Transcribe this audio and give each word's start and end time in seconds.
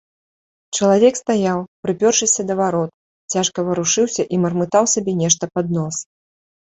Чалавек 0.77 1.15
стаяў, 1.23 1.59
прыпёршыся 1.85 2.41
да 2.51 2.57
варот, 2.61 2.89
цяжка 3.35 3.59
варушыўся 3.71 4.23
і 4.35 4.41
мармытаў 4.47 4.83
сабе 4.95 5.13
нешта 5.25 5.43
пад 5.59 5.65
нос. 5.77 5.95